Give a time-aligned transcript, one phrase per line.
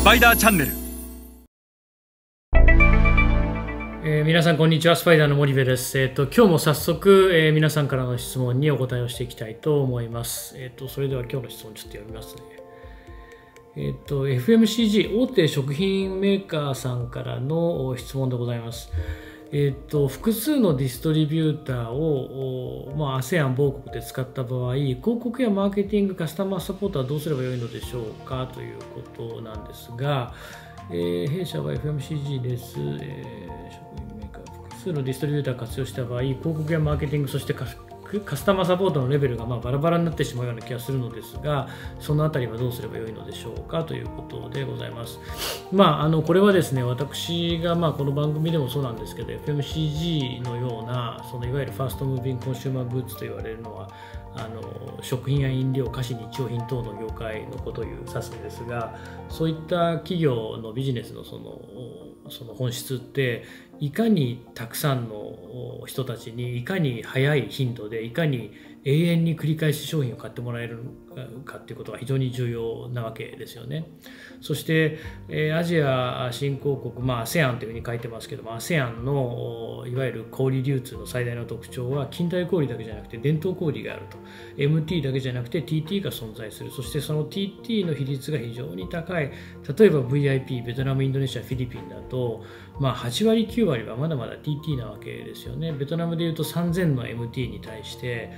[0.00, 0.72] スパイダーチャンネル。
[4.02, 4.96] えー皆さんこんにちは。
[4.96, 12.42] スパイダーの森部です、えー、と今日も早速、えー皆さんからの質問にお答えをしていきたいと思います、えー、とそれでは今日の質問ちょっと読みますね。
[13.76, 18.90] えー、と FMCG 大手食品メーカーさんからの質問でございます。
[19.52, 30.34] えー、と複数のディストリビューターを、まあ、ASEAN 某国で使った場合広告やマーケティングカスタマーサポートはどうすればよいのでしょうかということなんですが、
[30.90, 37.52] えー弊社は FMCG です、えー職員メーカー複数のディストリビューターを活用した場合広告やマーケティングそして
[38.18, 41.68] カスタマーサポートのレベルがまバラバラになってしまうような気がするのですが
[42.00, 45.20] そのあたりはどうすればよいのでしょうかということでございます。
[45.70, 53.88] まあ、あのこれはですね私がまあこの番組でもそうなんですけど FMCG のようなそのいわゆるファーストムービングコンシューマーグッズと言われるのは
[54.34, 58.96] あの食品や飲料菓子日用品等の業界のことを指すんですが
[59.28, 61.60] そういった企業のビジネスのその
[62.30, 63.44] その本質って
[63.80, 68.52] いかにたくさんの人たちにいかに早い頻度でいかに
[68.84, 70.78] 永遠に繰り返し商品を買ってもらえる
[71.44, 73.86] かっていうことが非常に重要なわけですよね。
[74.40, 74.98] そして、
[75.54, 84.16] アジア新興国、まあ、ASEAN というふうに書いてますけども ASEAN のいわゆる小売流通の最大の特徴は近代小売だけじゃなくて伝統小売があると。
[84.56, 86.70] MT だけじゃなくて TT が存在する。
[86.70, 89.24] そしてその TT の比率が非常に高い。
[89.78, 92.42] 例えば VIP ベトナムインドネシアフィリピンだと、
[92.78, 95.72] まあ、8割9割はまだまだ TT なわけですよね。
[95.72, 98.30] ベトナムでいうと3000の MT に対して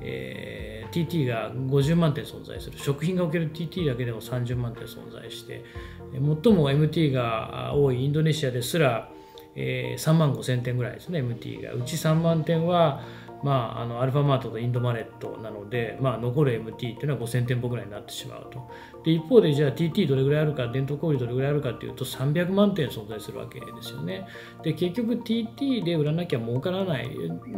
[0.00, 2.76] えー TT が50万点存在する。
[2.78, 5.64] 食品がおける TT だけでも30万点存在して
[6.12, 9.08] 最も MT が多いインドネシアですら、
[9.54, 11.20] えー3万5000点ぐらいですね。
[11.20, 11.74] MT が。
[11.74, 13.02] うち3万点は
[13.42, 18.68] まあ、あのアルファマートとインドマネットなので、まあ、残る MT っていうのは5000店舗ぐらいになってしまうと。
[19.04, 24.26] で一方でじゃあ TT どれぐらいあるか伝統小売どれぐらいあるかっていうと300万点存在するわけですよね。
[24.62, 27.08] で結局 TT で売らなきゃ儲からない、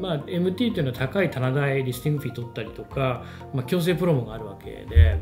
[0.00, 5.20] まあ、MT っていうのは高い棚代リスティングフィー取ったりとか、まあ、強制プロモがあるわけで。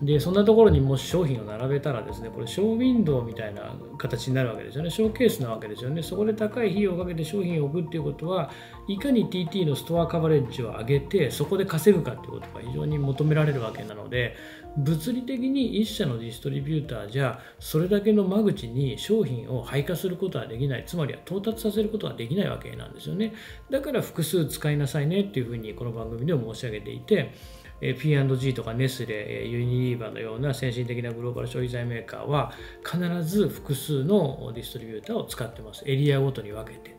[0.00, 4.90] でそんなところにもし商品を並べたらですねこれショーウィンドウみたいな形になるわけですよね。
[4.90, 6.02] ショーケースなわけですよね。
[6.02, 8.50] そこで高い費用をかけて商品を置くっていうことは
[8.86, 14.36] いかに TT のストアカバレッジを上げてそこで稼ぐかっていうことが非常に求められるわけなので
[14.76, 23.32] 物理的に一社のディストリビューターじゃそれだけの間口に商品を配下することはできないつまりは到達させることはできないわけなんですよね。
[23.70, 27.32] だから複数使いなさいねっていうふうにこの番組でも申し上げていて
[27.80, 32.52] えー P&G とかネスレ、えーユニリーバーのような先進的なグローバル消費財メーカーは
[32.84, 35.82] 必ず複数のディストリビューターを使ってます。
[35.86, 36.97] エリアごとに分けて。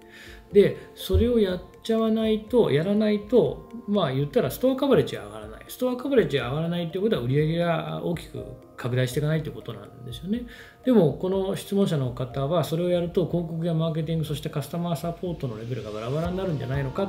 [0.53, 5.65] でそれをやっちゃわないとやらないとまあ言ったらストアカバレッジが上がらない。
[5.67, 8.43] ストアカバレッジが上がらないということは売り上げが大きく
[8.75, 10.47] 拡大していかないということなんですよね。
[10.83, 17.07] でもこの質問者の方はそれをやると広告やマーケティングそしてカスタマーサポートのレベルがバラバラになるんじゃないのか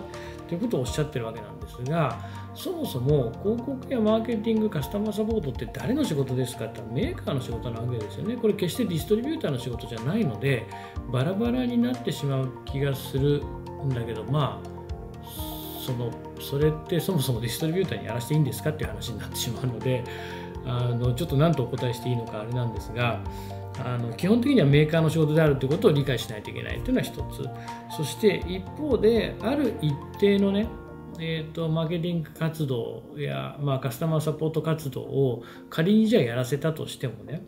[0.49, 2.19] ということをおっしゃってるわけなんですが
[2.55, 8.37] そもそも広告やマーケティングカスタマーサポートって誰の仕事ですかってメーカーの仕事なわけですよね。
[8.37, 10.67] これ決してディストリビューターの仕事じゃないので
[11.13, 14.71] バラバラになってしまう気がするんだけどまあ
[15.85, 16.11] その
[16.41, 20.05] それってそもそもディストリビューターにやらせていいんですかっていう話になってしまうので
[20.67, 23.21] あのちょっと何とお答えしていいのかあれなんですが
[23.79, 27.49] あの基本的にはメーカーの仕事であるということを理解しないといけないというのは一つ。
[27.97, 30.67] そして一方である一定のね
[31.23, 37.43] えー、とマーケティング活動や、まあ、カスタマーサポート活動を仮にじゃあやらせたとしてもね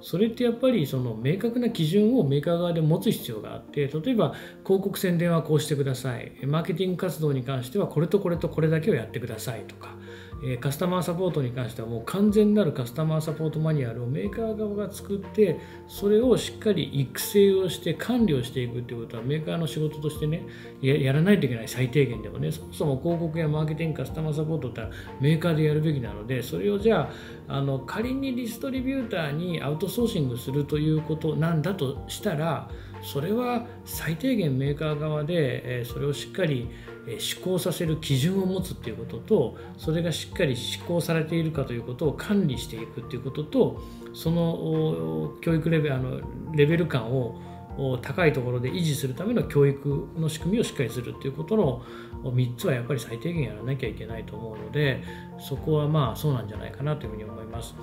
[0.00, 6.32] それってやっぱりその明確な基準をメーカー側で持つ必要があって例えば広告宣伝はこうしてください。
[6.46, 9.96] マーケティング活動に関してはこれとこれとこれだけをやってくださいとか。
[10.44, 20.46] えカスタマーサポートに関してはもう完全なるカスタマーサポートマニュアルをメーカー側が作ってそれをしっかり育成をして管理をしていくっていうことはメーカーの仕事としてね
[20.80, 22.52] やらないといけない最低限でもね。
[22.52, 24.82] そもそも広告やマーケティングカスタマーサポートって
[25.20, 27.10] メーカーでやるべきなのでそれをじゃ
[27.48, 32.70] ああの仮にディストリビューターにアウトソーシングするということなんだとしたら
[33.02, 36.68] それは最低限メーカー側で、それをしっかり
[37.18, 46.20] 施行させる基準を持つっていうこととそれがしっかり施行されているかということを管理していくっていうこととその教育レベルあの
[46.52, 47.40] レベル感を
[48.02, 51.82] 高いところで維持するための教育の仕組みをしっかりするっていうことの
[52.24, 55.04] 3つはやっぱり最低限やらなきゃいけないと思うので
[55.38, 57.74] そこはまあそうなんじゃないかなというふうに思います。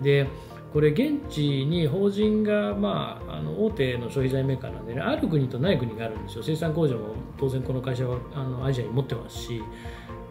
[0.00, 0.26] で
[0.72, 6.42] これ現地に法人が、まあ、あの大手の消費財メーカーなんで、ね、ある国とない国があるんですよ。
[6.42, 9.62] 生産工場も当然この会社はあのアジアに持ってますし。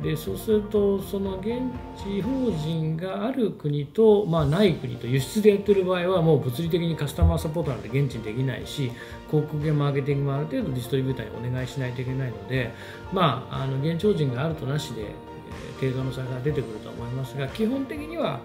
[0.02, 1.60] でそうするとその現
[1.96, 8.92] 地法人がある国と、まあ、ない国と輸出でやってる場合はもう物理的にカスタマーサポートなんて現地にできないし
[9.30, 12.74] 広告やマーケティングもある程度ディストリビューターにお願いしないといけないので、
[13.14, 18.42] まあ、あの現地法人があるとなしで、えー、程度の差が出てくると思いますが基本的には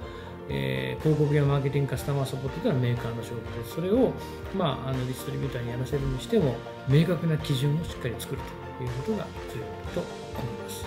[0.49, 4.13] えー、広告やマーケティングカスタマーサポートというのはメーカーの仕事ですそれを、
[4.55, 6.55] まあ、あのディストリビューターにやらせるにしても
[6.89, 8.41] 明確な基準をしっかり作る
[8.79, 10.85] ということが重要だと思います。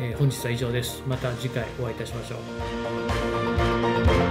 [0.00, 1.02] えー、本日は以上です。
[1.06, 2.36] また次回お会いいたしましょ
[4.24, 4.27] う。